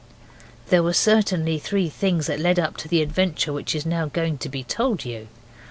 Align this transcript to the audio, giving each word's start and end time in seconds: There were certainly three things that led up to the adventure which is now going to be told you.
There 0.69 0.81
were 0.81 0.93
certainly 0.95 1.59
three 1.59 1.87
things 1.87 2.25
that 2.25 2.39
led 2.39 2.57
up 2.57 2.75
to 2.77 2.87
the 2.87 3.03
adventure 3.03 3.53
which 3.53 3.75
is 3.75 3.85
now 3.85 4.07
going 4.07 4.39
to 4.39 4.49
be 4.49 4.63
told 4.63 5.05
you. 5.05 5.27